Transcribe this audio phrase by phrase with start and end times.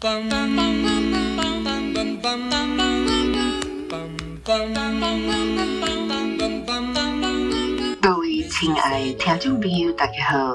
[0.00, 0.08] 各
[8.16, 10.54] 位亲爱的听众朋友，大家好！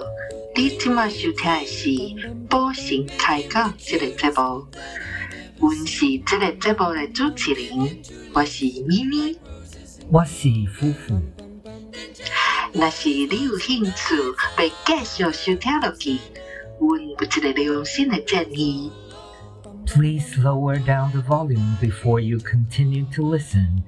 [0.56, 1.90] 你今晚收听的是
[2.50, 4.66] 《宝神开讲》这个节目，
[5.60, 8.00] 我是这个节目的主持人，
[8.34, 9.38] 我是咪咪，
[10.10, 11.22] 我是夫妇。
[12.74, 14.16] 若是你有兴趣
[14.58, 16.18] 要继续收听落去，
[16.80, 18.92] 阮有一个良心的建议。
[19.86, 23.84] Please lower down the volume before you continue to listen,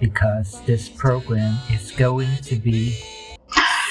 [0.00, 2.94] because this program is going to be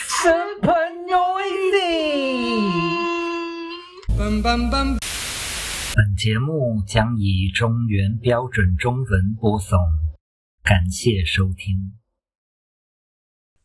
[0.08, 2.70] super noisy.
[5.96, 9.78] 本节目将以中原标准中文播送，
[10.64, 11.94] 感谢收听。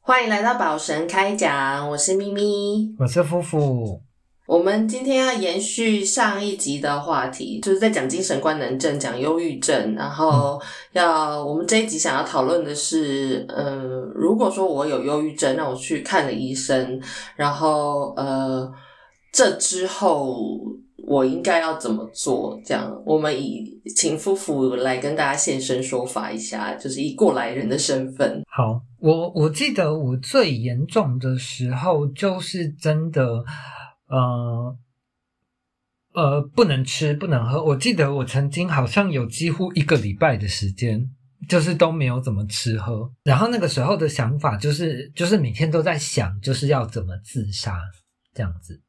[0.00, 2.94] 欢迎来到宝神开讲，我是咪咪。
[2.98, 4.02] 我是夫妇，
[4.46, 9.94] 我们今天要延续上一集的话题，就是在讲精神官能症，讲忧郁症。
[9.94, 10.60] 然后
[10.92, 13.74] 要我们这一集想要讨论的是，呃，
[14.14, 17.00] 如果说我有忧郁症，那我去看了医生，
[17.36, 18.70] 然后呃，
[19.32, 20.60] 这之后
[21.06, 22.60] 我应该要怎么做？
[22.66, 28.42] 这样，我们以请夫妇来跟大家现身说法一下，就是以过来人的身份。
[28.54, 33.42] 好，我我记得我最严重的时候，就是真的，
[34.14, 34.78] 呃
[36.14, 37.62] 呃，不能吃，不能喝。
[37.64, 41.10] 我记得我曾经好像有几乎一个礼拜的时间，
[41.48, 43.10] 就是都没有怎么吃喝。
[43.24, 47.76] 然后那个时候的想法就是，就是每天都在想，就是要怎么自杀
[48.32, 48.80] 这样子。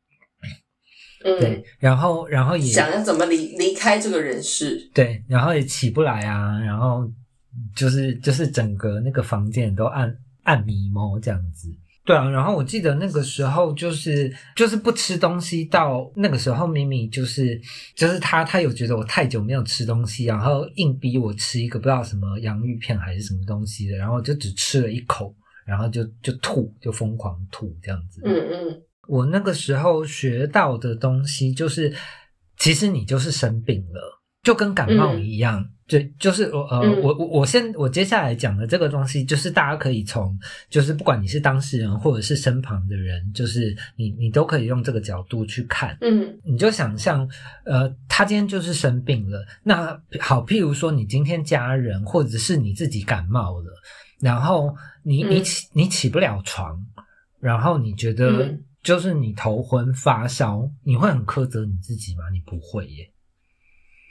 [1.24, 4.92] 嗯，对，然后然后也想要怎么离离开这个人世。
[4.94, 7.12] 对，然后也起不来啊，然后
[7.76, 11.70] 就是就是整个那个房间都暗暗迷蒙这样子。
[12.06, 17.60] 对啊，然后我记得那个时候就是就是不吃东西，到那个时候咪咪就是
[17.96, 25.34] 就是他他有觉得我太久没有吃东西，然后硬逼我吃一个不知道什么洋芋片还是什么东西的，然后就只吃了一口，
[25.66, 28.22] 然后就就吐，就疯狂吐这样子。
[28.24, 31.94] 嗯嗯我那个时候学到的东西就是，
[32.58, 34.15] 其实你就是生病了，
[34.46, 35.68] 就跟感冒一样。
[35.88, 40.36] 对，就是我呃，嗯我我我先我接下来讲的这个东西，就是大家可以从，
[40.68, 45.96] 就是不管你是当事人或者是身旁的人，就是你你都可以用这个角度去看。
[46.02, 47.30] 嗯你就想象，
[47.66, 49.46] 呃，他今天就是生病了。
[49.62, 53.72] 那好，譬如说你今天家人或者是你自己感冒了，
[54.20, 56.84] 然后你你嗯起你起不了床，
[57.40, 62.24] 然后你觉得嗯就是你头昏发烧，你会很苛责你自己吗？
[62.34, 63.12] 你不会耶。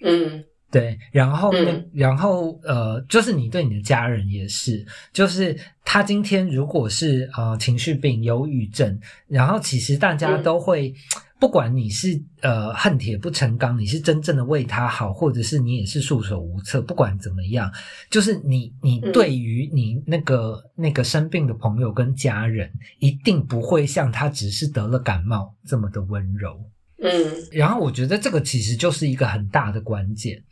[0.04, 0.44] 嗯。
[0.70, 1.91] 对，然后呢，嗯。
[1.92, 8.98] 然后呃，就是你对你的家人也是，就是他今天如果是呃情绪病、忧郁症，
[9.28, 10.43] 然后其实大家嗯。
[10.43, 10.93] 都会，
[11.38, 17.70] 不管你是呃恨铁不成钢，你是真正的为他好，或者是你也是束手无策，不管怎么样，
[18.10, 19.12] 就是你你嗯。
[19.12, 26.59] 对于你那个、那个生病的朋友跟家人，一定不会像他只是得了感冒这么的温柔。
[26.99, 27.10] 嗯。
[27.53, 30.43] 然后我觉得这个其实就是一个很大的关键，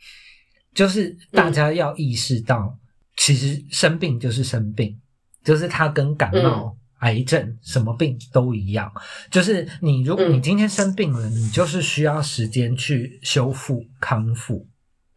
[0.73, 2.77] 就是大家要意识到，
[3.17, 4.99] 其实生病就是生病，
[5.43, 8.91] 就是它跟感冒、癌症什么病都一样，
[9.31, 10.33] 就是你如果嗯。
[10.33, 14.67] 你今天生病了，你就是需要时间去修复康复，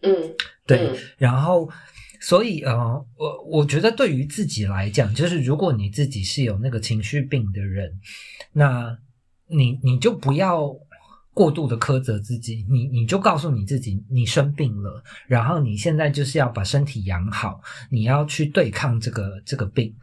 [0.02, 0.12] 嗯，
[0.66, 0.96] 对，嗯。
[1.18, 1.70] 然后。
[2.18, 2.74] 所以，呃，
[3.16, 7.92] 我我觉得对于自己来讲，就是如果你自己是有那个情绪病的人，
[8.52, 8.98] 那
[9.48, 10.74] 你你就不要
[11.36, 17.60] 过度的苛责自己，你你就告诉你自己，你生病了，然后你现在就是要把身体养好，
[17.90, 19.94] 你要去对抗这个这个病，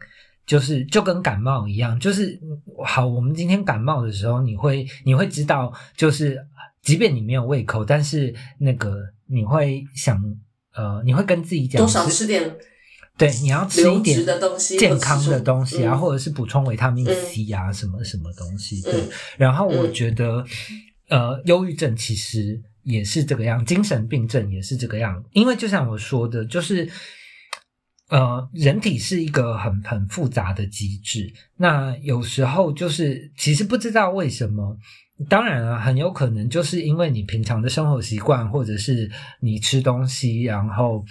[0.46, 2.40] 就是就跟感冒一样，就是
[2.84, 6.38] 好，我们今天感冒的时候，你会你会知道，就是
[6.82, 10.22] 即便你没有胃口，但是那个你会想。
[10.76, 12.52] 呃，你会跟自己讲多少吃点
[13.16, 14.26] 对，你要吃一流点
[14.76, 18.82] 健康的东西啊，嗯或者是补充维他命嗯 C 啊，什么什么东西。
[18.82, 20.44] 对，嗯然后我嗯觉得，
[21.14, 26.90] 呃，忧郁症其实也是这个样，精神病症也是这个样，因为就像我说的，就是。
[28.10, 34.76] 呃，人体是一个很很复杂的机制，那有时候就是其实不知道为什么，
[35.26, 39.10] 当然了，很有可能就是因为你平常的生活习惯，或者是
[39.40, 41.02] 你吃东西，然后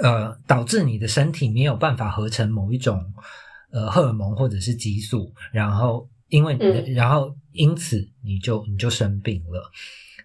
[0.00, 3.02] 呃，导致你的身体没有办法合成某一种
[3.72, 9.70] 呃荷尔蒙或者是激素，然后因为、嗯然后因此你就你就生病了。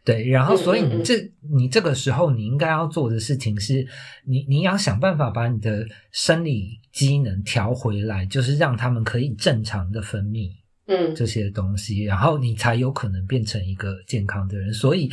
[0.03, 1.13] 对，然后所以嗯嗯嗯你这
[1.57, 3.87] 你这个时候你应该要做的事情是，
[4.25, 10.49] 你你要想办法把你的生理机能调回来，就是让他们可以正常的分泌
[10.87, 14.73] 嗯这些东西，然后你才有可能变成一个健康的人。
[14.73, 15.09] 所以，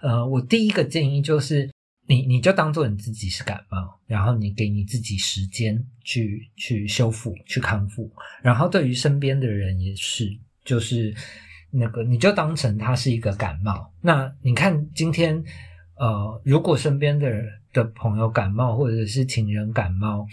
[0.00, 1.68] 呃，我第一个建议就是，
[2.08, 8.10] 你你就当做你自己是感冒，然后你给你自己时间去去修复、去康复。
[8.42, 10.26] 然后对于身边的人也是，
[10.64, 11.14] 就是
[11.70, 13.92] 那个你就当成他是一个感冒。
[14.00, 15.44] 那你看今天，
[15.96, 20.26] 呃，如果身边的人的朋友感冒，或者是情人感冒，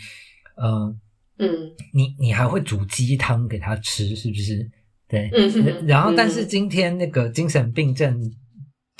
[0.55, 0.97] 嗯、
[1.37, 1.49] 嗯
[1.91, 4.71] 你你还会煮鸡汤给他吃，是不是？
[5.09, 8.33] 对，嗯然后但是嗯今天那个精神病症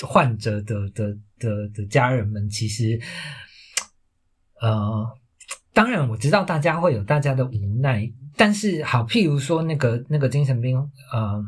[0.03, 2.99] 患者的的的的家人们，其实，
[4.61, 5.05] 呃，
[5.73, 10.77] 当然我知道大家会有大家的无奈，但是好，譬如说那个那个精神病
[11.13, 11.41] 呃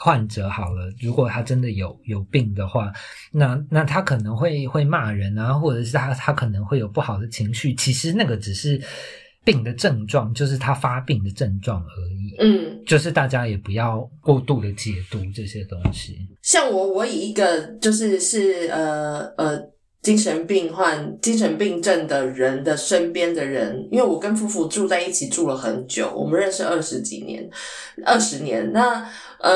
[0.00, 2.92] 患者好了，如果他真的有有病的话，
[3.32, 8.80] 那那他可能会会骂人啊，或者是他他可能会有不好的情绪，其实那个只是
[9.48, 12.36] 病的症状，就是他发病的症状而已。
[12.38, 16.18] 嗯，就是大家也不要过度的解读这些东西。
[16.42, 19.58] 像我，我以一个就是是呃呃
[20.02, 27.48] 精神病患、精神病症的人的身边的人，因为我跟夫妇住在一起住了很久，我们认识二十几年，
[28.04, 28.70] 二十年。
[28.72, 29.02] 那
[29.40, 29.50] 呃，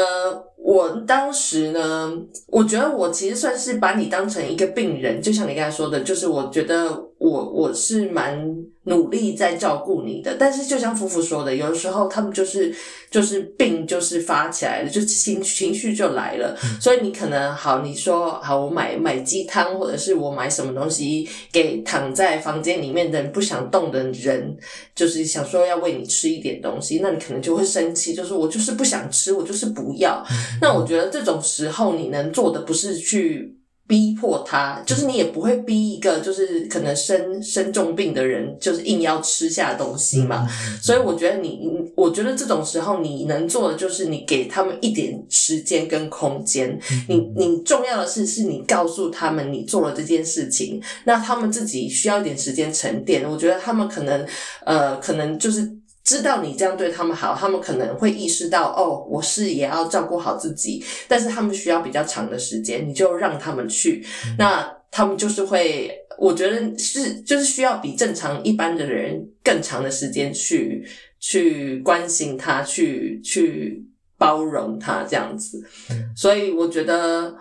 [0.57, 2.11] 我当时呢，
[2.47, 6.91] 我觉得我其实算是把你当成一个病人，就像你刚才说的，就是我觉得
[7.23, 8.45] 我我是蛮
[8.83, 12.75] 努力在照顾你的，但是就像夫妇说的，有的时候他们就是
[13.13, 24.57] 就是病就是发起来了，就情情绪就来了，所以你可能好，你说好，我买买鸡汤，或者是我买什么东西给躺在房间里面的不想动的人，
[24.97, 30.21] 就是想说要喂你吃一点东西，那你可能就会生气，就是我就是不想吃，我就是不要。
[30.61, 33.57] 那我觉得这种时候你能做的不是去。
[33.87, 40.49] 逼迫他，就是你也不会逼一个就是可能生生重病的人，就是硬要吃下东西嘛。
[40.81, 46.79] 所以我觉得你，你我觉得这种时候你能做的就是你给他们一点时间跟空间。
[47.09, 53.29] 你你重要的是，是你告诉他们你做了这件事情，那他们自己需要一点时间沉淀。
[53.31, 54.27] 我觉得他们可能
[54.65, 55.82] 呃，可能就是。
[56.05, 64.05] 知道你这样对他们好，他们可能会意识到哦，我是也要照顾好自己，但是他们需要比较长的时间，你就让他们去，
[64.37, 70.85] 那他们就是会，我觉得是就是需要比正常一般的人更长的时间去
[71.21, 73.85] 去关心他，去去
[74.19, 76.13] 包容他这样子，嗯。
[76.17, 77.35] 所以我觉得，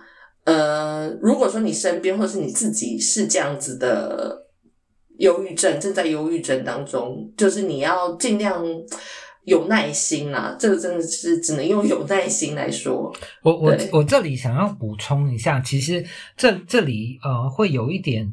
[0.46, 4.46] 呃，如果说你身边或是你自己是这样子的
[5.21, 8.63] 忧郁症，正在忧郁症当中，就是你要尽量
[9.45, 10.56] 有耐心啦。
[10.59, 13.13] 这个真的是只能用有耐心来说。
[13.44, 16.03] 我我我这里想要补充一下，其实
[16.35, 18.27] 这这里呃会有一点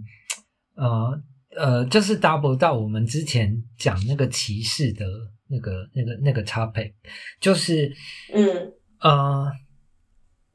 [0.75, 1.20] 呃
[1.56, 5.05] 呃，就是 double 到我们之前讲那个歧视的
[5.49, 6.93] 那个那个那个 topic，
[7.40, 7.93] 就是
[8.32, 9.46] 嗯呃，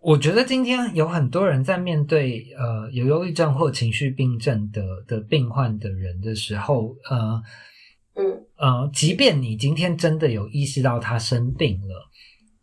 [0.03, 7.41] 我觉得今天有很多人在面对呃有忧郁症或情绪病症的的病患的人的时候，呃
[8.15, 12.09] 嗯呃，即便你今天真的有意识到他生病了，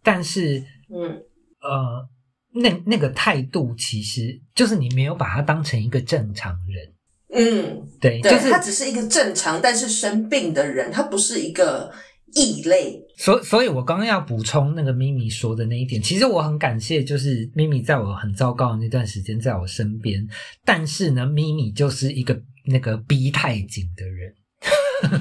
[0.02, 0.62] 但是
[0.94, 1.22] 嗯
[1.62, 2.06] 呃，
[2.52, 6.92] 那那个态度其实就是你没有把他当成一个正常人，
[7.32, 11.90] 嗯，对，对，就是他只是一个正常但是生病的人，他不是一个
[12.34, 13.02] 异类。
[13.20, 20.26] 所所以，我刚刚要补充那个咪咪说的那一点，其实我很感谢，就是咪咪在我很糟糕的那段时间在我身边，
[20.64, 24.34] 但是呢，咪咪就是一个那个逼太紧的人，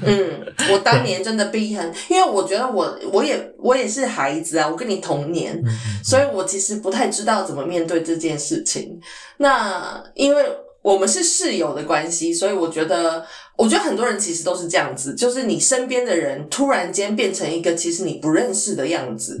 [0.02, 8.98] 嗯，我当年真的逼很，因为我觉得我我也我也是孩子啊，我跟你同年，嗯嗯所以我其实不太知道怎么面对这件事情。
[9.36, 10.42] 那因为
[10.82, 13.24] 我们是室友的关系，所以我觉得，
[13.56, 19.40] 我觉得很多人其实都是这样子，就是你身边的人突然间变成一个其实你不认识的样子，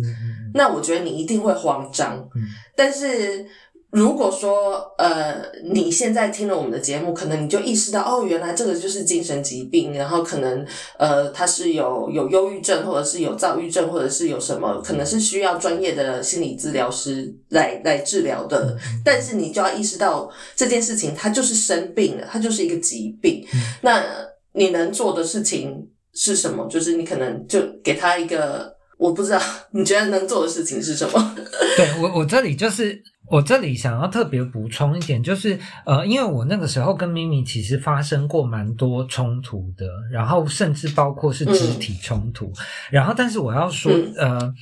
[0.54, 2.16] 那我觉得你一定会慌张。
[2.34, 2.42] 嗯
[2.76, 3.44] 但是
[3.90, 10.64] 如果说呃你现在听了我们的节目，可能你就意识到哦，原来这个就是精神疾病，然后可能
[10.96, 18.76] 呃他是有有忧郁症，或者是有躁郁症，或者是有什么，可能是需要专业的心理治疗师来来治疗的。
[18.84, 23.44] 嗯但是你就要意识到这件事情，它就是生病了，它就是一个疾病。
[23.52, 24.04] 嗯那
[24.52, 26.66] 你能做的事情是什么？
[26.68, 28.78] 就是你可能就给他一个。
[29.00, 31.34] 我不知道，你觉得能做的事情是什么？
[31.74, 42.52] 对我，我这里就是我这里想要特别补充一点，就是呃，因为我那个时候跟咪咪其实发生过蛮多冲突的，然后甚至包括是肢体冲突，
[42.90, 44.54] 然后但是我要说，嗯呃。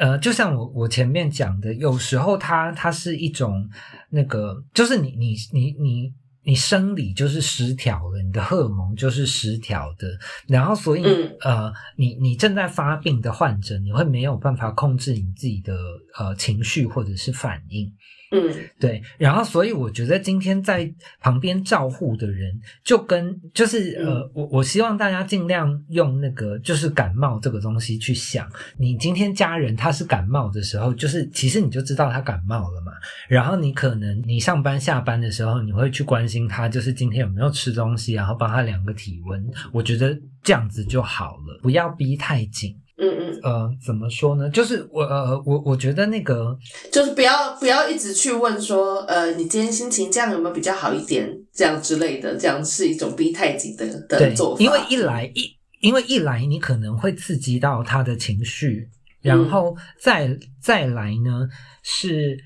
[0.00, 3.68] 呃，就像我我前面讲的，有时候它它是一种
[4.10, 6.12] 那个，就是你你你你
[6.48, 10.08] 你生理就是失调了，你的荷尔蒙就是失调的，
[10.46, 15.74] 然后所以、嗯呃，你你正在发病的患者，你会没有办法控制你自己的
[16.18, 17.92] 呃情绪或者是反应。
[18.30, 18.52] 嗯。
[18.78, 20.88] 对，然后所以我觉得今天在
[21.20, 22.52] 旁边照护的人，
[22.84, 32.92] 就跟就是呃，我我希望大家尽量用那个就是感冒这个东西去想，你今天家人他是感冒的时候，就是其实你就知道他感冒了嘛，
[33.28, 42.76] 然后你可能你上班下班的时候，你会去关心他，就是今天有没有吃东西，然后帮他量个体温，我觉得这样子就好了，不要逼太紧。
[43.00, 44.50] 嗯嗯，呃，怎么说呢？
[44.50, 46.58] 就是我呃我我觉得那个
[46.92, 54.62] 就是不要不要一直去问说，呃，你今天心情这样有没有比较好一点，这样之类的，这样是一种逼太紧的的做，法。
[54.62, 58.88] 因为一来一，因为一来你可能会刺激到他的情绪，
[59.22, 61.48] 然后再、再来呢
[61.84, 62.36] 是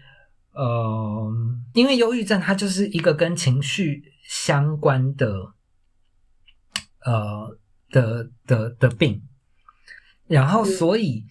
[0.54, 1.32] 呃，
[1.72, 5.34] 因为忧郁症它就是一个跟情绪相关的
[7.06, 7.56] 呃
[7.90, 9.22] 的的的病，
[10.32, 10.70] 然后嗯。
[10.76, 11.24] 所以、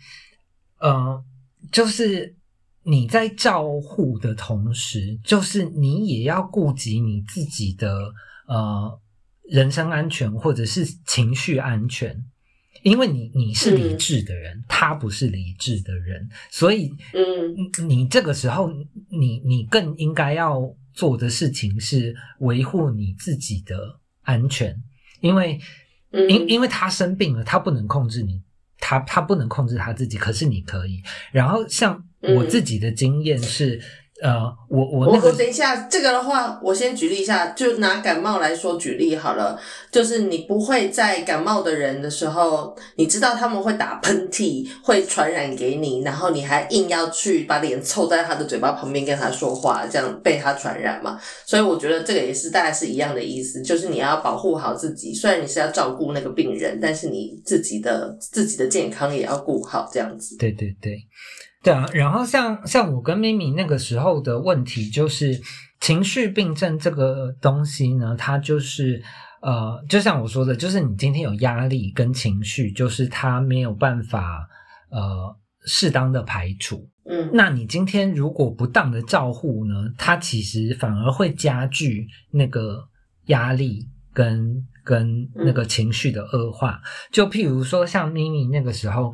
[0.80, 1.24] 呃
[1.72, 2.36] 就是。
[2.84, 8.12] 你在照护的同时，就是你也要顾及你自己的
[8.48, 9.00] 呃
[9.44, 12.26] 人身安全或者是情绪安全，
[12.82, 17.54] 因为你你是理智的人，他不是理智的人，所以嗯。
[17.54, 18.72] 你你这个时候
[19.12, 20.60] 你你更应该要
[20.92, 24.76] 做的事情是维护你自己的安全，
[25.20, 25.60] 因为
[26.10, 26.28] 嗯。
[26.28, 28.42] 因因为他生病了，他不能控制你，
[28.82, 31.02] 他他不能控制他自己，可是你可以。
[31.32, 33.82] 然后像我自己的经验是，
[34.22, 39.60] 呃，我我我那个我等一下，这个的话，我先举例一下，就拿感冒来说举例好了。
[39.92, 51.20] 就是你不会在感冒的人的时候，你知道他们会打喷嚏，会传染给你，然后你还硬要去把脸凑在他的嘴巴旁边跟他说话，这样被他传染嘛？
[51.46, 55.14] 所以我觉得这个也是大概是一样的意思，就是你要保护好自己。
[55.14, 60.38] 虽然你是要照顾那个病人，但是你自己的自己的健康也要顾好，这样子。
[60.38, 60.96] 对对对，
[61.64, 61.86] 对啊。
[61.94, 65.40] 然后像像我跟咪咪那个时候的问题，就是
[65.80, 69.02] 情绪病症这个东西呢，它就是
[69.42, 74.48] 呃，就像我说的，就是你今天有压力跟情绪，就是它没有办法
[74.90, 76.88] 呃适当的排除。
[77.10, 82.88] 嗯那你今天如果不当的照护呢，它其实反而会加剧那个
[83.26, 86.80] 压力跟跟那个情绪的恶化。
[87.12, 89.12] 就譬如说，像咪咪那个时候，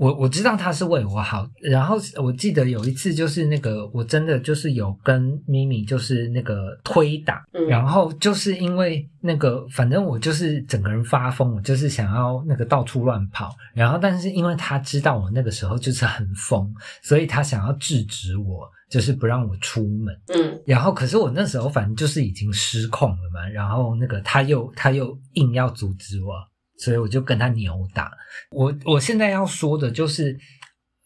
[0.00, 20.18] 我我知道他是为我好，然后我记得有一次就是那个我真的就是有跟咪咪就是那个推打，嗯然后就是因为那个反正我就是整个人发疯，我就是想要那个到处乱跑，然后但是因为他知道我那个时候就是很疯，所以他想要制止我，就是不让我出门。
[20.34, 26.32] 嗯然后可是我那时候反正就是已经失控了嘛，然后那个他又他又硬要阻止我，
[26.80, 28.10] 所以我就跟他扭打。
[28.50, 30.36] 我我现在要说的就是，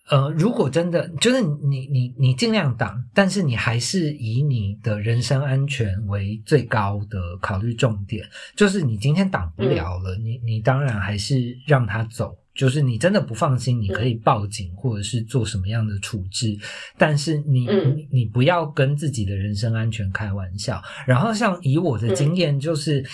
[0.08, 8.26] 呃，如果真的就是你你你尽量挡，但是你还是以你的人身安全为最高的考虑重点。
[8.56, 12.34] 就是你今天挡不了了，你你当然还是让他走。
[12.54, 16.56] 就是你真的不放心，你可以报警或者是做什么样的处置，
[16.96, 17.66] 但是你、
[18.12, 20.80] 你不要跟自己的人身安全开玩笑。
[21.04, 23.04] 然后像以我的经验就是，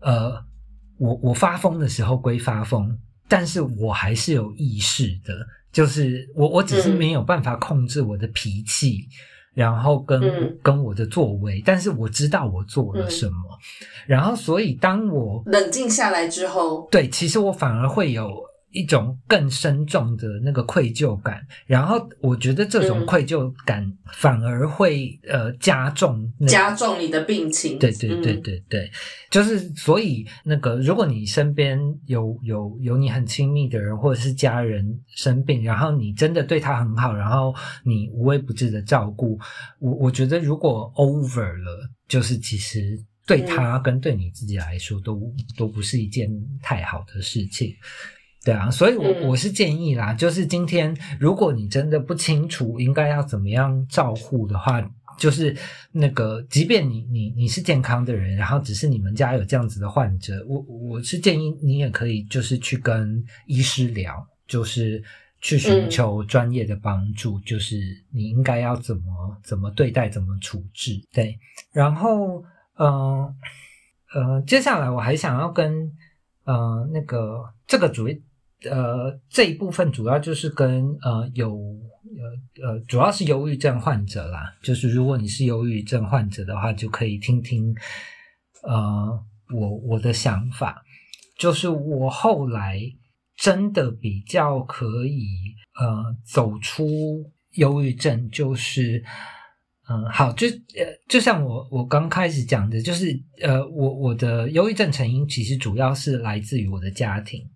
[0.00, 0.42] 呃，
[0.98, 2.96] 我我发疯的时候归发疯，
[3.28, 6.96] 但是我还是有意识的，就是我我只是嗯。
[6.96, 9.08] 没有办法控制我的脾气，
[9.54, 10.58] 然后跟、嗯。
[10.62, 13.58] 跟我的作为，但是我知道我做了什么，
[14.06, 18.42] 然后所以当我冷静下来之后，对，其实我反而会有
[18.76, 27.78] 一种更深重的那个愧疚感，然后我觉得这种嗯愧疚感反而会呃加重那个加重你的病情。
[27.78, 28.90] 对对对嗯对对，
[29.30, 39.38] 就是所以那个，如果你身边有有有你很亲密的人或者是家人生病，然后你真的对他很好，然后你无微不至的照顾，
[39.78, 45.18] 我我觉得如果 over 了，就是其实对他跟对你自己来说都
[45.56, 46.30] 都不是一件
[46.60, 47.74] 太好的事情。
[48.46, 54.80] 对啊，所以我，我、嗯是建议啦，就是今天如果你真的不清楚应该要怎么样照护的话，
[55.18, 55.56] 就是
[55.90, 65.02] 那个，即便你你你是健康的人，然后只是你们家有这样子的患者，我我是建议你也可以就是去跟医师聊，就是
[65.40, 67.76] 去寻嗯求专业的帮助，就是
[68.12, 69.02] 你应该要怎么
[69.42, 71.02] 怎么对待，怎么处置。
[71.12, 71.36] 对，
[71.72, 72.44] 然后
[72.78, 73.34] 嗯呃
[74.14, 75.90] 呃，接下来我还想要跟
[76.44, 78.08] 呃那个这个主
[78.64, 84.54] 呃这一部分主要就是跟呃有呃呃，主要是忧郁症患者啦。
[84.62, 87.74] 就是如果你是忧郁症患者的话，就可以听听
[88.62, 90.82] 呃我我的想法。
[91.38, 92.80] 就是我后来
[93.36, 95.26] 真的比较可以
[95.78, 96.86] 呃走出
[97.56, 99.04] 忧郁症，就是
[99.88, 107.46] 嗯好，就呃就像我我刚开始讲的，就是呃我我的忧郁症成因其实主要是来自于我的家庭，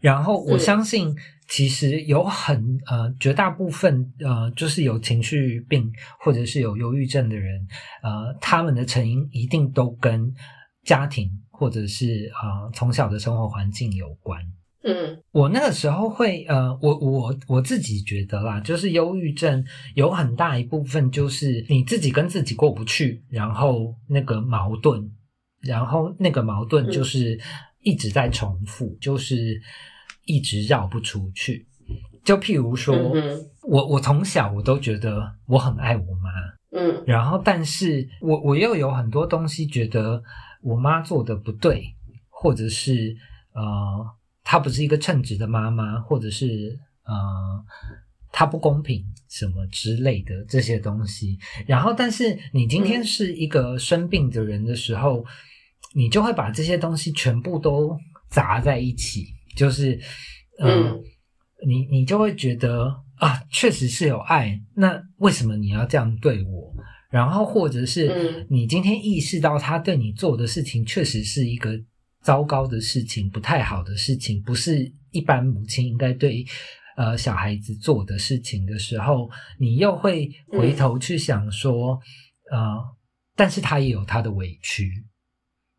[0.00, 1.14] 然后我相信
[1.48, 7.66] 其实有很呃绝大部分呃就是有情绪病或者是有忧郁症的人，
[8.02, 10.32] 呃他们的成因一定都跟
[10.84, 11.30] 家庭。
[11.58, 14.38] 或者是啊，从小的生活环境有关。
[14.82, 25.10] 嗯，我那个时候会呃，我我我自己觉得啦，就是忧郁症有很大一部分就是你自己跟自己过不去，然后那个矛盾，
[25.62, 27.40] 然后那个矛盾就是
[27.86, 29.60] 一直在重复，就是
[30.24, 31.66] 一直绕不出去。
[32.24, 32.94] 就譬如说，
[33.62, 36.30] 我我从小我都觉得我很爱我妈，
[36.78, 40.22] 嗯，然后但是我我又有很多东西觉得。
[40.62, 41.94] 我妈做的不对，
[42.28, 43.16] 或者是
[43.52, 43.62] 呃，
[44.42, 47.14] 她不是一个称职的妈妈，或者是呃，
[48.32, 51.38] 她不公平什么之类的这些东西。
[51.68, 55.24] 然后，但是你今天是一个生病的人的时候，
[55.94, 57.96] 你就会把这些东西全部都
[58.30, 59.26] 砸在一起，
[59.56, 59.98] 就是
[60.58, 61.00] 嗯，
[61.66, 66.74] 你你就会觉得啊，确实是有爱，那为什么你要这样对我？
[67.08, 71.70] 然后，或者是你今天意识到他对你做的事情确实是一个
[72.20, 76.44] 糟糕的事情，不太好的事情，不是一般母亲应该对
[76.96, 81.98] 呃小孩子做的事情的时候，你又会回头去想说，
[82.50, 82.76] 呃，
[83.34, 84.90] 但是他也有他的委屈。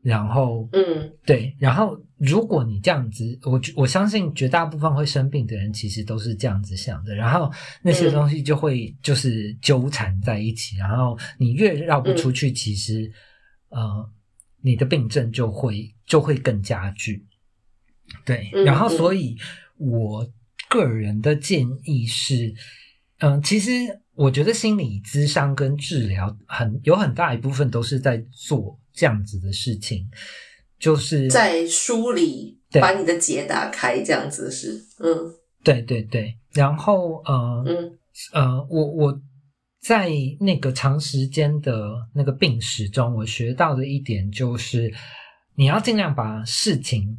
[0.07, 13.11] 然后，嗯，对，然后如果你这样子，我我相信绝大部分会生病的人其实都是这样子想的，然后那些东西就会就是纠缠在一起，然后你越绕不出去，其实
[13.67, 14.09] 呃，
[14.61, 17.25] 你的病症就会就会更加剧。
[18.23, 19.35] 对，然后所以
[19.75, 20.25] 我
[20.69, 22.53] 个人的建议是，
[23.19, 23.71] 嗯，其实
[24.17, 28.77] 我觉得心理咨商跟治疗很有很大一部分都是在做。
[28.99, 30.09] 这样子的事情，
[30.79, 35.31] 就是在梳理，把你的结打开，这样子是，嗯，
[35.63, 36.35] 对对对。
[36.53, 37.99] 然后，呃，嗯，
[38.33, 39.21] 呃，我我
[39.79, 44.91] 在那个长时间的那个病史中，我学到的一点就是，
[45.53, 47.15] 你要尽量把事情，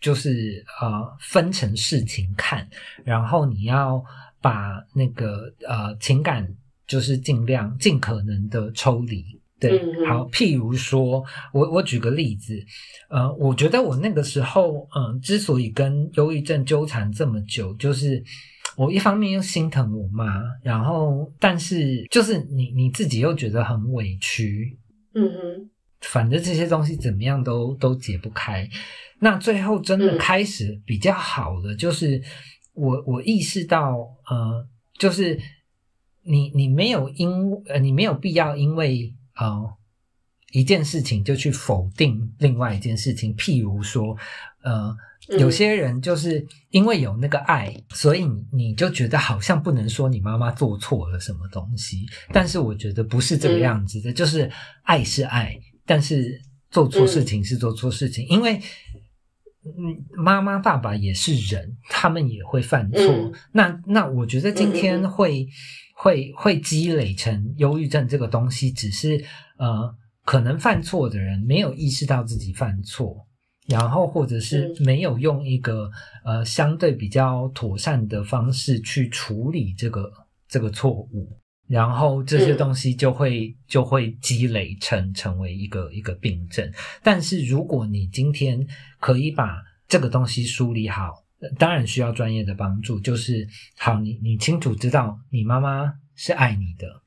[0.00, 2.70] 就是呃，分成事情看，
[3.02, 4.00] 然后你要
[4.46, 6.46] 把那个呃情感，
[6.86, 9.24] 就是尽量尽可能的抽离。
[9.58, 12.54] 对，好，譬如说，我我举个例子，
[13.08, 18.22] 呃，我觉得我那个时候，嗯，之所以跟忧郁症纠缠这么久，就是
[18.76, 24.78] 我一方面又心疼我妈，然后但是就是你你自己又觉得很委屈，
[25.14, 25.70] 嗯哼，
[26.02, 28.68] 反正这些东西怎么样都都解不开。
[29.18, 32.22] 那最后真的开始比较好的，就是
[32.76, 33.96] 我我意识到，
[34.28, 34.66] 呃，
[34.98, 35.40] 就是
[36.22, 39.12] 你你没有因呃你没有必要因为。
[39.38, 39.70] 呃，
[40.52, 44.16] 一件事情就去否定另外一件事情，譬如说，
[44.62, 44.96] 呃，
[45.38, 52.06] 有些人就是因为有那个爱，所以你你就觉得好像不能说你妈妈做错了什么东西。
[52.32, 54.50] 但是我觉得不是这个样子的，就是
[54.84, 58.58] 爱是爱，但是做错事情是做错事情，因为
[59.78, 63.32] 嗯，妈妈爸爸也是人，他们也会犯错。
[63.52, 65.48] 那那我觉得今天会。
[65.98, 69.24] 会会积累成忧郁症这个东西，只是
[69.56, 73.26] 呃，可能犯错的人没有意识到自己犯错，
[73.66, 75.90] 然后或者是没有用一个
[76.22, 80.12] 呃相对比较妥善的方式去处理这个
[80.46, 86.72] 这个错误，然后这些东西就会就会积累成成为一个一个病症。
[87.02, 88.66] 但是如果你今天
[88.98, 91.22] 可以把这个东西梳理好。
[91.58, 92.98] 当然需要专业的帮助。
[92.98, 97.02] 就是好，你你清楚知道你妈妈是爱你的。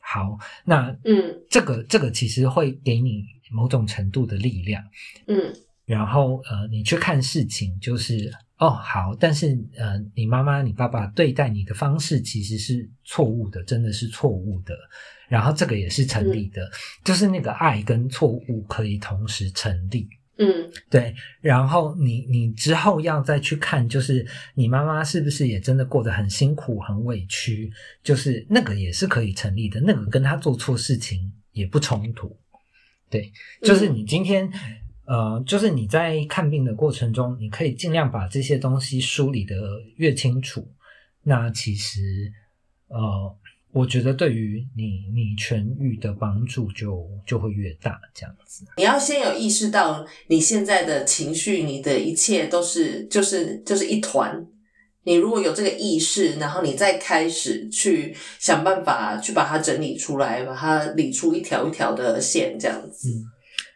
[0.00, 4.82] 好，那嗯，这个这个其实会给你某种程度的力量。
[5.26, 5.52] 嗯，
[5.84, 14.74] 然后呃，你去看事情，就是哦好，但是呃，你妈妈你爸爸对待你的方式其实是错误的，真的是错误的。
[15.28, 16.70] 然后这个也是成立的，
[17.02, 20.08] 就是那个爱跟错误可以同时成立。
[20.36, 32.36] 嗯，对，然后你你之后要再去看，就是你妈妈是不是也真的过得很辛苦、很委屈，就是那个也是可以成立的，那个跟他做错事情也不冲突。
[33.08, 34.50] 对，就是你今天，
[35.06, 39.54] 呃，就是你在看病的过程中，你可以尽量把这些东西梳理的
[39.96, 40.66] 越清楚，
[41.22, 42.32] 那其实，
[42.88, 43.36] 呃，
[43.72, 48.64] 我觉得对于你你痊愈的帮助就就会越大，这样子。
[48.76, 54.46] 你要先有意识到你现在的情绪，你的一切都是就是就是一团。
[55.06, 63.10] 你如果有这个意识，然后你再开始去想办法去把它整理出来，把它理出一条一条的线，这样子。
[63.10, 63.26] 嗯，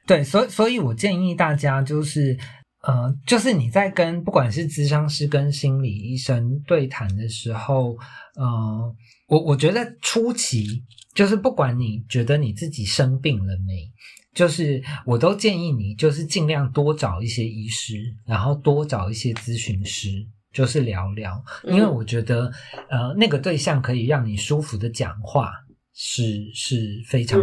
[0.08, 2.36] 对，所以所以我建议大家就是，
[2.82, 7.96] 呃，就是你在跟不管是咨商师跟心理医生对谈的时候，
[8.34, 8.96] 呃，
[9.28, 10.82] 我我觉得初期
[11.14, 13.92] 就是不管你觉得你自己生病了没，
[14.34, 17.94] 就是我都建议你就是尽量多找一些医师，
[18.26, 20.08] 然后多找一些咨询师。
[20.50, 22.50] 就是聊聊，因为我觉得，
[22.88, 25.52] 呃，那个对象可以让你舒服的讲话，
[25.92, 27.38] 是是非常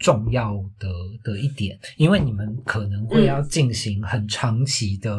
[0.00, 0.88] 重要的
[1.22, 1.78] 的一点。
[1.96, 5.16] 因为你们可能会要进行很长期的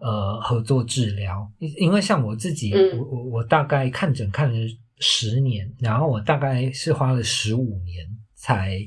[0.00, 1.50] 呃合作治疗。
[1.58, 4.56] 因为像我自己，我我我大概看诊看了
[5.00, 8.78] 十年，然后我大概是花了十五年才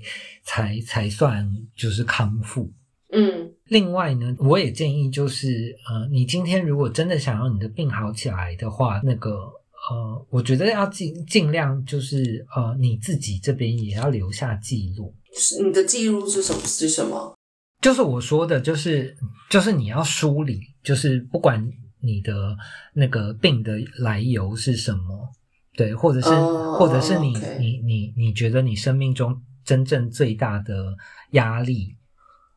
[0.44, 2.72] 才才算就是康复。
[3.12, 3.52] 嗯。
[3.70, 9.52] 另外呢，我也建议就是，呃，你今天如果真的想要你的病好起来的话，那个，
[9.90, 15.14] 呃，我觉得要尽尽量就是，呃，你自己这边也要留下记录。
[15.34, 16.62] 是你的记录是什么？
[16.66, 17.34] 是什么？
[17.82, 19.16] 就是我说的，就是
[19.50, 21.66] 就是你要梳理，就是不管
[22.02, 22.58] 你的
[22.94, 25.30] 那个病的来由是什么，
[25.76, 30.96] 对，或者是或者是你你你你觉得你生命中真正最大的
[31.32, 31.96] 压力。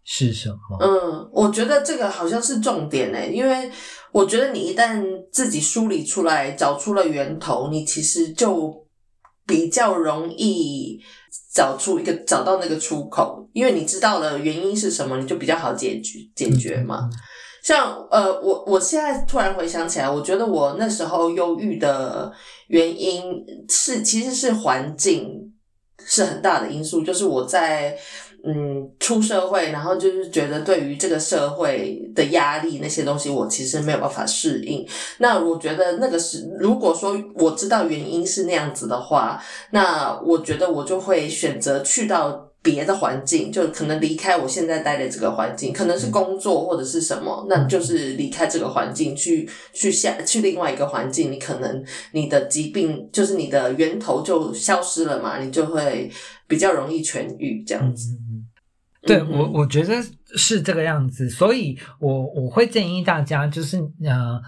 [0.03, 0.79] 是什么？
[0.81, 3.71] 嗯，我觉得这个好像是重点诶，因为
[4.11, 8.75] 我觉得你一旦自己梳理出来，找出了源头，你其实就
[9.47, 10.99] 比较容易
[11.55, 17.09] 找出一个找到那个出口，因为你知道了原因是什么，你就比较好解决解决嘛。
[17.63, 22.33] 像呃，我我现在突然回想起来，我觉得我那时候忧郁的
[22.69, 23.23] 原因
[23.69, 25.53] 是其实是环境
[26.05, 27.97] 是很大的因素，就是我在。
[28.43, 34.87] 嗯，出社会，然后就是觉得对于这个社会的压力那些东西，我其实没有办法适应。
[35.19, 56.11] 那我觉得那个是，如果说我知道原因是那样子的话，那我觉得我就会选择去到别的环境，就可能离开我现在待的这个环境，可能是工作或者是什么，那就是离开这个环境，去去下去另外一个环境，你可能你的疾病就是你的源头就消失了嘛，你就会
[56.47, 58.09] 比较容易痊愈这样子。
[59.03, 59.95] 对我，我觉得
[60.37, 64.41] 是这个样子，所以我我会建议大家，就是呃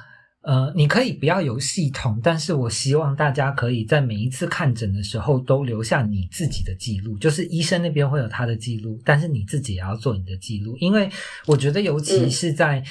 [0.42, 11.08] 呃，你可以不要有系统，但是我希望大家可以在每一次看诊的时候都留下你自己的记录，就是医生那边会有他的记录，但是你自己也要做你的记录，因为
[11.46, 12.82] 我觉得尤其是在。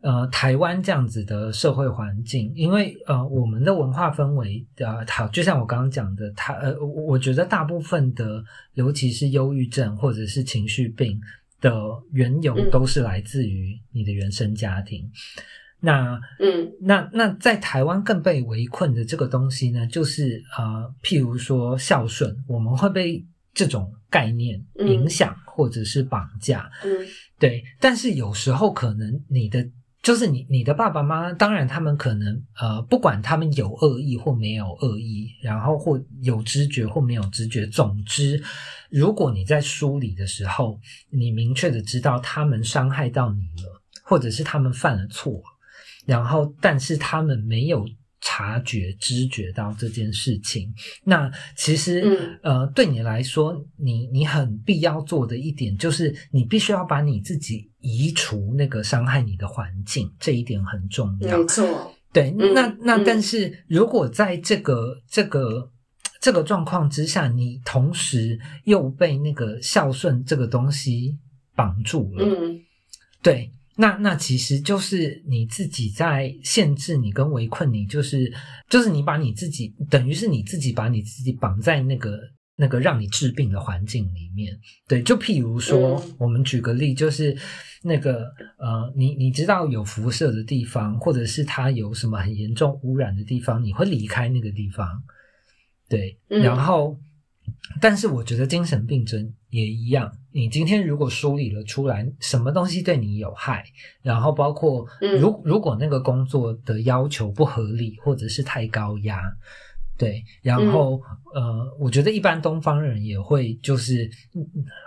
[0.00, 8.40] 呃，台湾这样子的社会环境，因为呃，我们的文化氛围呃，好，就像我刚刚讲的，他呃，我觉得大部分的，
[8.74, 11.20] 尤其是忧郁症或者是情绪病
[11.60, 11.72] 的
[12.12, 15.10] 缘由，都是来自于你的原生家庭。
[15.80, 26.70] 那嗯，那那在台湾更被围困的这个东西呢，就是呃，譬如说孝顺，我们会被这种概念影响或者是绑架。
[26.84, 27.04] 嗯，
[27.36, 29.68] 对，但是有时候可能你的。
[30.08, 38.42] 就是你，你的爸爸妈妈，当然他们可能，呃，不管他们有恶意或没有恶意，然后或有知觉或没有知觉，总之，
[38.88, 45.42] 如果你在梳理的时候，你明确的知道他们伤害到你了，或者是他们犯了错，
[46.06, 47.86] 然后但是他们没有。
[48.38, 50.72] 察觉、知觉到这件事情，
[51.02, 61.36] 那其实，呃，对你来说，你你很必要做的一点，就是你必须要把你自己移除那个伤害你的环境，这一点很重要。
[61.36, 65.68] 没错，对，那那但是如果在这个这个
[66.20, 71.18] 这个状况之下，你同时又被那个孝顺这个东西
[71.56, 72.60] 绑住了，嗯，
[73.20, 73.50] 对。
[73.80, 78.32] 那那其实就是你自己在限制你跟围困你，就是
[78.68, 82.18] 就是你把你自己等于是你自己把你自己绑在那个
[82.56, 84.58] 那个让你治病的环境里面。
[84.88, 87.38] 对，就譬如说，我们举个例，就是
[87.84, 88.24] 那个
[88.58, 95.04] 呃，你你知道有辐射的地方，或者是它有什么很严重污染的地方，你会离开那个地方。
[95.88, 96.98] 对，然后。
[97.80, 100.12] 但是我觉得精神病症也一样。
[100.38, 103.64] 你今天如果梳理了出来，什么东西对你有害，
[104.02, 104.86] 然后包括
[105.18, 109.20] 如如果那个工作的要求不合理，或者是太高压，
[109.96, 111.02] 对，然后
[111.34, 114.08] 呃，我觉得一般东方人也会就是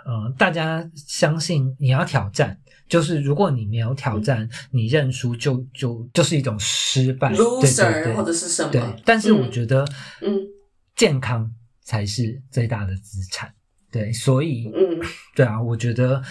[0.06, 8.72] 呃，大家相信你要挑战，就是如果你没有挑战，你认输就就就是一种失败，loser 或者是什么？
[8.72, 9.84] 对，但是我觉得，
[10.22, 10.40] 嗯。
[10.94, 11.50] 健康
[11.82, 13.52] 才是最大的资产。
[13.92, 14.98] 对，所以，嗯
[15.36, 16.22] 对啊，我觉得，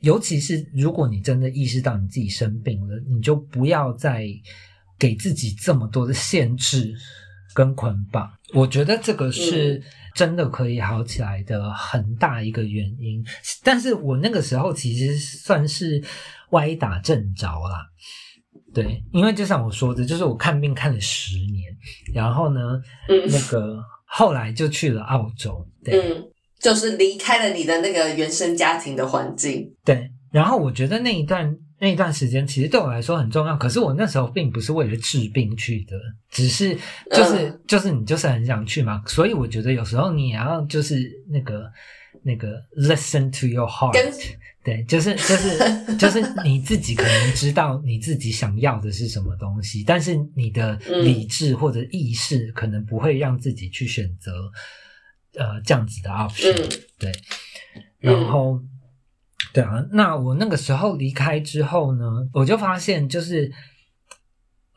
[0.00, 4.26] 尤其是如果你真的意识到你自己生病了，你就不要再
[4.98, 6.94] 给自己这么多的限制
[7.54, 8.30] 跟捆绑。
[8.54, 9.82] 我觉得这个是
[10.14, 13.24] 真的可以好起来的很大一个原因。
[13.62, 16.02] 但是我那个时候其实算是
[16.50, 17.86] 歪打正着啦。
[18.72, 21.76] 对，因为就像我说的，就是我看病看了十年，
[22.14, 22.60] 然后呢，
[23.08, 26.24] 嗯那个后来就去了澳洲，对，嗯，
[26.60, 29.72] 就是离开了你的那个原生家庭的环境。
[29.84, 35.96] 对，然后我觉得那一段那一段时间其实对我来说很重要，可是我那时候并不是为了治病去的，
[36.30, 36.76] 只是
[37.10, 41.64] 就是、嗯就是你就是很想去嘛，所以我觉得有时候你也要就是那个
[42.22, 43.92] 那个 listen to your heart，
[44.62, 51.02] 对，就是就是就是你自己可能知道你自己想要的是什么东西，但是你的嗯。
[51.02, 54.32] 理智或者意识可能不会让自己去选择
[55.34, 57.12] 呃这样子的 option，、嗯对，
[58.02, 58.60] 嗯然后。
[59.52, 63.50] 对啊，那我那个时候离开之后呢，我就发现就是，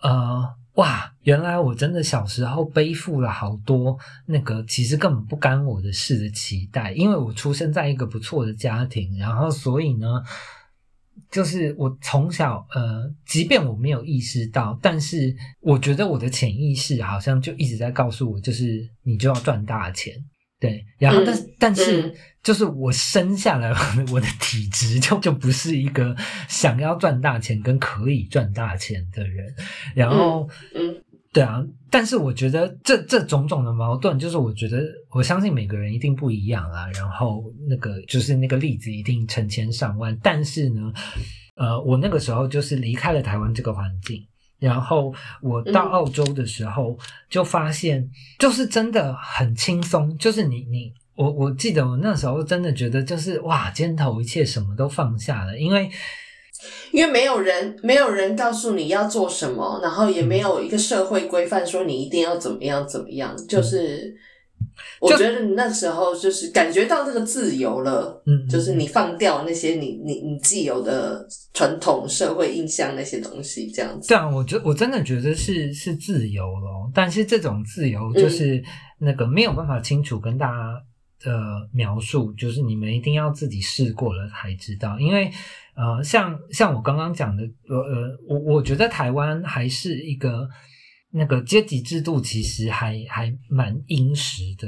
[0.01, 10.23] 呃，哇，原来我真的小时候背负了好多那个其实根本不干我的事的期待，因为我出生在一个不错的家庭，然后所以呢，
[11.29, 20.15] 就是我从小呃，即便我没有意识到，但是我觉得我的潜意识好像就一直在告诉我，就是你就要赚大钱。
[20.63, 22.13] 对，然后但是、嗯但是嗯。
[22.41, 23.73] 就是我生下来，
[24.11, 26.13] 我的体质就就不是一个
[26.49, 29.53] 想要赚大钱跟可以赚大钱的人，
[29.95, 31.01] 然后嗯。
[31.31, 40.93] 对啊，但是我觉得这这种种的矛盾，就是我觉得我相信每个人一定不一样啊，然后那个就是那个例子一定成千上万，但是呢，
[41.55, 44.21] 呃，我那个时候就是离开了台湾这个环境。
[44.63, 45.91] 然后我到嗯。
[45.91, 46.97] 澳洲的时候，
[47.29, 55.89] 就发现就是真的很轻松，就是你你我我记得我那时候真的觉得就是哇，肩头一切什么都放下了，因为
[56.91, 64.15] 因为没有人没有人告诉你要做什么，然后也没有嗯一个社会规范说你一定要怎么样怎么样，就是
[64.99, 74.07] 我觉得你那时候就是感觉到这个自由了，嗯，就是你放掉那些你你你既有的传统社会印象那些东西，这样子。
[74.07, 78.63] 对啊，我觉我真的觉得是是自由咯，但是这种自由就是
[78.99, 80.81] 那个没有办法清楚跟大家
[81.19, 81.31] 的
[81.73, 85.31] 描述，就是你们一定要自己试过了才知道，因为
[85.75, 90.47] 呃，像像我刚刚讲的，呃呃，我我觉得台湾还是一个
[91.15, 94.67] 那个阶级制度，其实还还蛮殷实的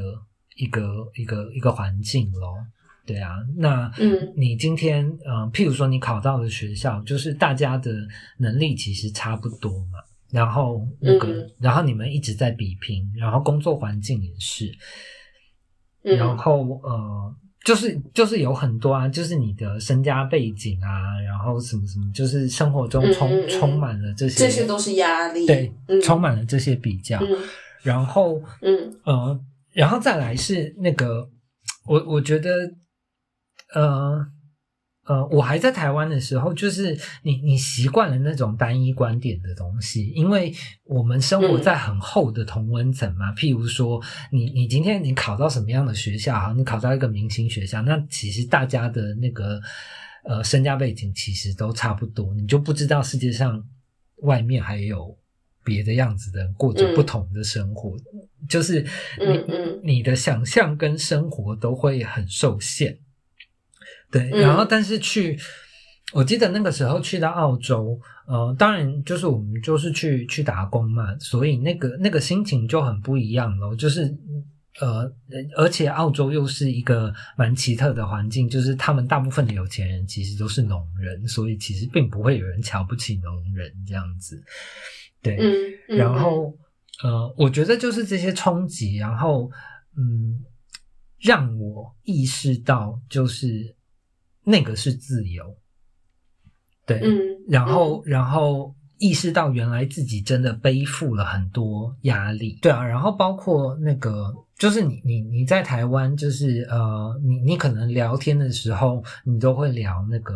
[0.56, 2.56] 一个一个一个环境咯。
[3.04, 7.92] 对啊，那嗯你今天呃，譬如说你考到的学校，就是大家的
[8.38, 10.00] 能力其实差不多嘛，
[10.32, 14.72] 然后那个，嗯然后你们一直在比拼，然后工作环境也是，
[16.02, 23.50] 然嗯后呃，就是就是有很多啊，就是你的身家背景啊，然后什么什么，就是生活中充、嗯嗯嗯。
[23.50, 25.48] 充满了这些，这些都是压力。
[25.48, 26.00] 对，嗯。
[26.00, 27.38] 充满了这些比较，嗯。
[27.82, 28.96] 然后嗯。
[29.04, 29.40] 呃，
[29.74, 31.28] 然后再来是那个，
[31.88, 32.72] 我我觉得，
[33.74, 34.26] 呃
[35.06, 43.32] 呃，我还在台湾的时候，就是你你习惯了那种单一观点的东西，因为我们生活在很厚的同温层嘛。
[43.34, 49.62] 譬如说，你你今天你考到什么样的学校，啊，你考到一个明星学校，那其实大家的那个
[50.24, 53.64] 呃身家背景其实都差不多，你就不知道世界上
[54.24, 55.18] 外面还有。
[55.68, 57.98] 别的样子的人过着嗯不同的生活，
[58.48, 58.84] 就是
[59.18, 63.00] 你、嗯嗯你的想象跟生活都会很受限。
[64.12, 65.38] 对，嗯然后但是去，
[66.14, 74.16] 我记得那个时候去到澳洲，呃，当然就是我们就是去去打工嘛，所以那个那个心情就很不一样了，就是。
[74.82, 75.10] 呃，
[75.56, 84.44] 而且澳洲又是一个蛮奇特的环境，就是他们大部分的有钱人其实都是农人，所以其实并不会有人瞧不起农人这样子。
[85.22, 85.54] 对，嗯
[85.88, 86.54] 嗯，然后
[87.02, 89.50] 呃，我觉得就是这些冲击，然后
[89.96, 90.44] 嗯，
[91.22, 93.74] 让我意识到就是
[94.46, 95.58] 那个是自由，
[96.86, 104.34] 对，嗯，然后然后意识到原来自己真的背负了很多压力，对啊，然后包括那个。
[104.58, 110.34] 就是你你你在台湾，就是呃，你你可能聊天的时候，你都会聊那个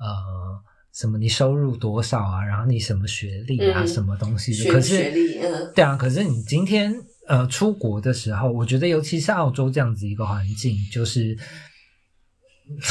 [0.00, 0.60] 呃
[0.92, 4.68] 什么你收入多少啊，然后你什么学历啊，嗯什么东西的。
[4.68, 6.92] 可是学历嗯对啊，可是你今天
[7.28, 11.38] 呃出国的时候，我觉得尤其是澳洲这样子一个环境，就是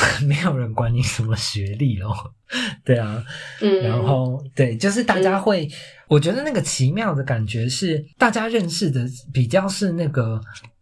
[0.28, 2.13] 没有人管你什么学历咯。
[2.84, 3.24] 对啊，
[3.62, 5.70] 嗯，然后对，就是大家会，
[6.08, 10.41] 我觉得那个奇妙的感觉是，大家认识的比较是那个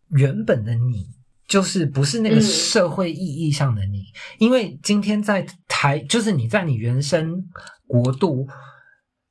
[0.09, 1.05] 原本的你，
[1.47, 4.05] 就是不是那个社会意义上的你，
[4.39, 7.43] 因为今天在台，就是你在你原生
[7.85, 8.47] 国度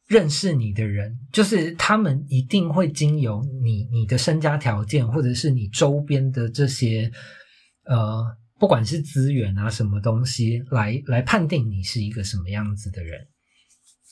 [0.06, 7.10] 认识你的人，就是他们一定会经由你你的身家条件，或者是你周边的这些
[7.84, 8.24] 呃，
[8.58, 13.26] 不管是资源啊什么东西，来来判定你是一个什么样子的人。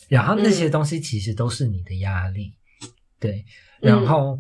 [0.09, 2.54] 然后那些东西其实都是你的压力，
[3.18, 3.44] 对。
[3.80, 4.38] 然后，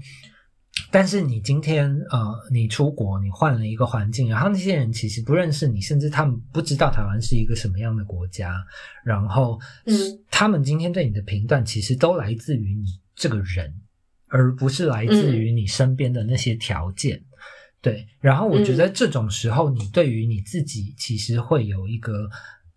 [0.92, 8.64] 但是你今天呃，你出国，你换了一个环境，然后那些人其实不认识你，甚至他们不知道台湾是一个什么样的国家。
[9.04, 9.94] 然后，嗯，
[10.30, 12.84] 他们今天对你的评断，其实都来自于你
[13.16, 13.74] 这个人，
[14.28, 17.24] 而不是来自于你身边的那些条件。
[17.86, 18.06] 对。
[18.20, 22.28] 然后，我觉得这种时候，你对于你自己其实会有一个。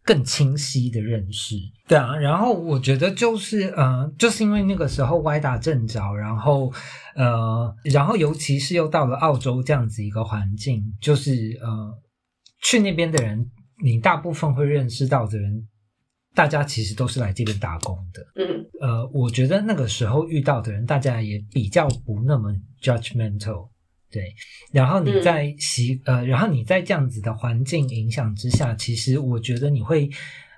[0.01, 1.55] 更清晰的认识，
[1.87, 6.73] 对啊，然后我觉得就是，呃，就是因为那个时候歪打正着，然后，
[7.15, 11.95] 呃，然后尤其是又到了澳洲这样子一个环境，就是呃，
[12.63, 13.51] 去那边的人，
[13.83, 15.67] 你大部分会认识到的人，
[16.33, 23.69] 大家其实都是来这边打工的，嗯，呃，我觉得那个时候遇到的人，大家也比较不那么 judgmental。
[24.11, 24.33] 对，
[24.71, 30.09] 然后你在习呃，然后你在这样子的环境影响之下，其实我觉得你会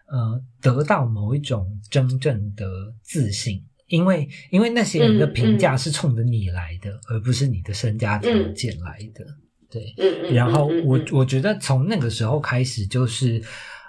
[0.07, 2.65] 呃得到某一种真正的
[3.03, 9.25] 自信，因为因为那些人的评价是冲着你来的，而不是你的身家条件来的。
[9.69, 13.43] 对，然后我我觉得从那个时候开始，就是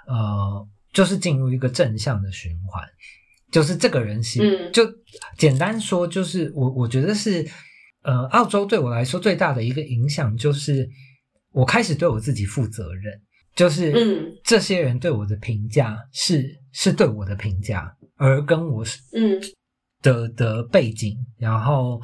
[0.07, 2.85] 呃，就是进入一个正向的循环，
[3.49, 4.83] 就是这个人是就
[5.37, 7.49] 简单说，就是我我觉得是。
[8.03, 10.87] 呃，澳洲对我来说最大的一个影响就是，
[11.51, 13.21] 我开始对我自己负责任，
[13.55, 19.41] 就是嗯，这些人对我的评价是是对我的评价，而跟我是嗯
[20.01, 22.01] 的的背景，然后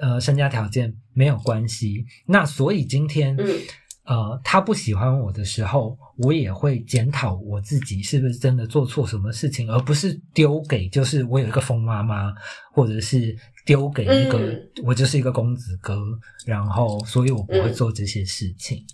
[0.00, 2.04] 呃身家条件没有关系。
[2.26, 3.46] 那所以今天嗯。
[4.10, 12.34] 呃，他不喜欢我的时候，我也会检讨我自己是不是真的做错什么事情，而不是丢给就是我有一个疯妈妈，
[12.72, 16.02] 或者是丢给一个我就是一个公子哥，
[16.44, 18.84] 然后所以我不会做这些事情。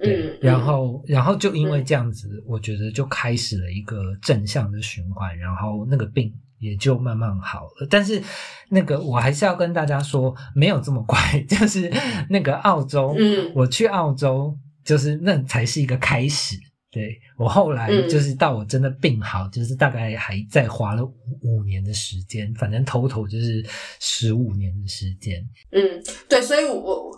[0.00, 6.32] 对，然后然后就因为这样子，我觉得就开始了一个正向的循环，然后那个病。
[6.58, 8.22] 也就慢慢好了，但是
[8.68, 11.18] 那个我还是要跟大家说，没有这么快。
[11.48, 11.92] 就是
[12.28, 16.56] 那个澳洲，嗯，我去澳洲，就是那才是一个开始。
[16.90, 23.64] 对我后来就是到我真的病好，就是大概还在花了五五年的时间，反正 total 就是
[24.00, 25.46] 十五年的时间。
[25.70, 27.10] 嗯，对，所以我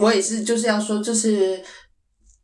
[0.00, 1.62] 我也是就是要说，就是。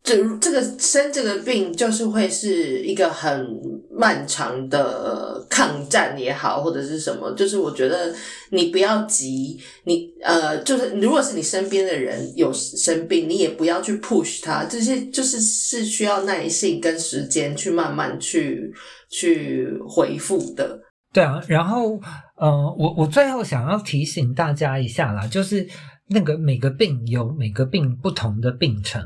[0.05, 3.49] 这这个生这个病，就是会是一个很
[3.91, 8.15] 漫长的抗战也好，或者是什么，就是我觉得
[8.51, 18.71] 你不要急，你呃，就是如果是你身边的人有生病，你也不要去 push 他，这些就是是需要耐性跟时间去慢慢去
[19.09, 20.79] 去回复的。
[21.15, 21.99] 对啊，然后
[22.37, 25.67] 呃，我我最后想要提醒大家一下啦，就是
[26.09, 29.03] 那个每个病有每个病不同的病程。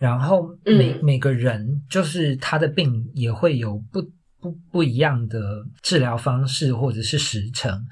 [0.00, 4.00] 然后每每个人就是他的病也会有不
[4.40, 5.38] 不不一样的
[5.82, 7.86] 治疗方式或者是时程，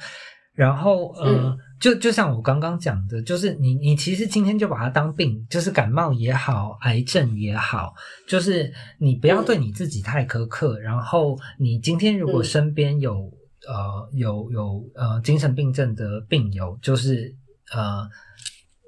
[0.55, 7.92] 然后呃，就就像我刚刚讲的，就是你你其实今天就把它当病，就是感冒也好，癌症也好，
[8.27, 10.81] 就是你不要对你自己太苛刻。
[10.81, 13.31] 然后你今天如果身边有
[13.68, 17.37] 呃有有呃精神病症的病友，就是
[17.75, 18.09] 呃。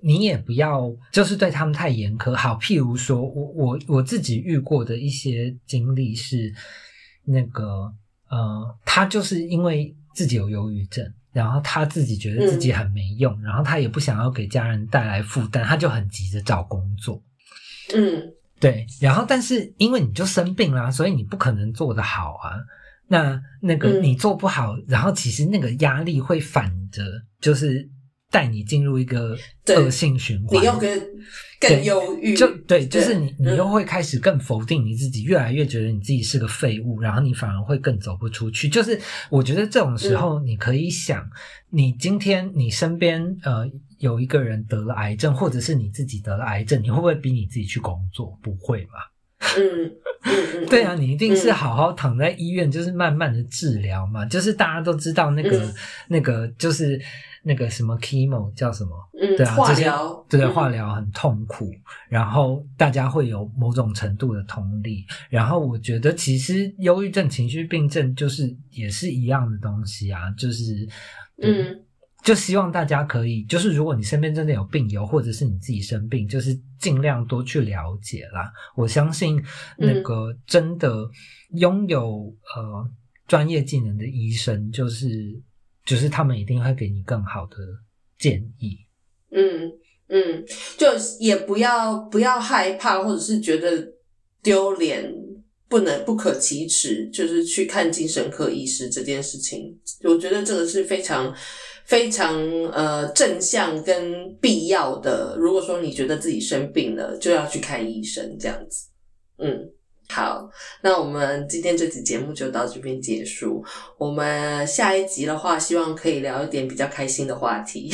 [0.02, 2.34] 你也不要就是对他们太严苛。
[2.34, 6.52] 好，譬如说我我我自己遇过的一些经历是，
[7.24, 7.92] 那个
[8.28, 17.22] 呃，他就是因为自己有忧郁症，然后他自己觉得自己很没用，然后他也不想要给家人带来负担，他就很急着找工作。
[17.94, 18.86] 嗯，对。
[19.00, 22.56] 然后，但是因为你就生病啦，所以你不可能做得好啊。
[23.08, 27.02] 那那个你做不好，然后其实那个压力会反着，
[27.40, 27.88] 就是。
[28.30, 31.00] 带你进入一个恶性循环，你又更
[31.58, 38.68] 更忧郁，就对，就是你你又会开始更否定你自己，越来越觉得你自己是个废物，然后你反而会更走不出去。
[38.68, 38.98] 就是
[39.30, 41.28] 我觉得这种时候，你可以想，
[41.70, 43.68] 你今天你身边呃
[43.98, 48.38] 有一个人得了癌症，或者是你自己得了癌症，你会不会逼你自己去工作？
[48.40, 49.00] 不会嘛？
[49.58, 49.90] 嗯
[50.22, 54.24] 嗯，对啊，你一定是好好躺在医院，就是慢慢的治疗嘛。
[54.24, 55.74] 就是大家都知道那个
[56.08, 57.00] 那个就是。
[57.42, 58.90] 那个什么 chemo 叫什么？
[59.20, 61.70] 嗯，对啊，化疗，对对，化疗很痛苦，
[62.08, 65.04] 然后大家会有某种程度的同理。
[65.28, 70.88] 然后我觉得，其实忧郁症、情绪病症就是也是一样的东西啊，就是
[71.42, 71.80] 嗯，
[72.22, 78.52] 就希望大家可以，就是如果你身边真的有病友，或者是你自己生病，就是尽量多去了解啦。
[78.76, 79.42] 我相信
[79.78, 81.08] 那个真的
[81.54, 82.90] 拥有呃
[83.26, 85.40] 专业技能的医生，就是
[85.84, 87.56] 就是他们一定会给你更好的
[88.18, 88.78] 建议。
[89.30, 89.70] 嗯
[90.08, 90.44] 嗯，
[90.76, 90.86] 就
[91.18, 93.92] 也不要不要害怕，或者是觉得
[94.42, 95.12] 丢脸。
[95.70, 99.72] 不能不可启齿，就是去看精神科医师这件事情，
[100.02, 101.32] 我觉得这个是非常
[101.84, 102.36] 非常
[102.72, 105.36] 呃正向跟必要的。
[105.38, 108.88] 如果说你觉得自己生病了，就要去看医生，这样子。
[109.38, 109.70] 嗯，
[110.10, 110.50] 好，
[110.82, 113.64] 那我们今天这集节目就到这边结束。
[113.96, 117.92] 我们下一集的话，希望可以聊一点比较开心的话题。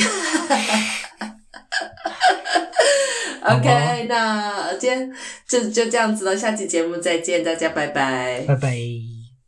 [3.43, 5.13] OK，那今天
[5.47, 9.16] 就就这样子了，下期节目再见，大家拜拜，拜拜。